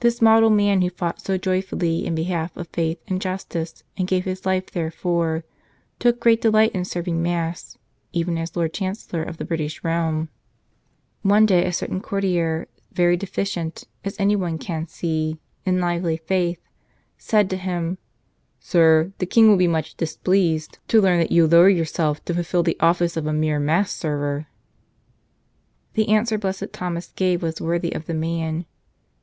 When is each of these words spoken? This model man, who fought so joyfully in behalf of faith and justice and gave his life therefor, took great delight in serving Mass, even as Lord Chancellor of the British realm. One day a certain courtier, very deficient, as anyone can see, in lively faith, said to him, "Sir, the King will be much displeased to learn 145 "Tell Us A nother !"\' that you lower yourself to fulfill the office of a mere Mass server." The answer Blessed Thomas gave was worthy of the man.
This 0.00 0.20
model 0.20 0.50
man, 0.50 0.82
who 0.82 0.90
fought 0.90 1.22
so 1.22 1.38
joyfully 1.38 2.04
in 2.04 2.14
behalf 2.14 2.54
of 2.58 2.68
faith 2.68 3.00
and 3.08 3.22
justice 3.22 3.82
and 3.96 4.06
gave 4.06 4.26
his 4.26 4.44
life 4.44 4.66
therefor, 4.70 5.44
took 5.98 6.20
great 6.20 6.42
delight 6.42 6.72
in 6.72 6.84
serving 6.84 7.22
Mass, 7.22 7.78
even 8.12 8.36
as 8.36 8.54
Lord 8.54 8.74
Chancellor 8.74 9.22
of 9.22 9.38
the 9.38 9.46
British 9.46 9.82
realm. 9.82 10.28
One 11.22 11.46
day 11.46 11.64
a 11.64 11.72
certain 11.72 12.02
courtier, 12.02 12.68
very 12.92 13.16
deficient, 13.16 13.84
as 14.04 14.14
anyone 14.20 14.58
can 14.58 14.86
see, 14.88 15.38
in 15.64 15.80
lively 15.80 16.18
faith, 16.18 16.60
said 17.16 17.48
to 17.48 17.56
him, 17.56 17.96
"Sir, 18.58 19.10
the 19.16 19.24
King 19.24 19.48
will 19.48 19.56
be 19.56 19.66
much 19.66 19.94
displeased 19.94 20.78
to 20.88 20.98
learn 21.00 21.16
145 21.20 21.28
"Tell 21.30 21.38
Us 21.38 21.38
A 21.38 21.38
nother 21.38 21.44
!"\' 21.48 21.48
that 21.48 21.56
you 21.56 21.62
lower 21.62 21.70
yourself 21.70 22.24
to 22.26 22.34
fulfill 22.34 22.62
the 22.62 22.78
office 22.80 23.16
of 23.16 23.26
a 23.26 23.32
mere 23.32 23.58
Mass 23.58 23.90
server." 23.90 24.48
The 25.94 26.10
answer 26.10 26.36
Blessed 26.36 26.74
Thomas 26.74 27.14
gave 27.16 27.42
was 27.42 27.58
worthy 27.58 27.94
of 27.94 28.04
the 28.04 28.12
man. 28.12 28.66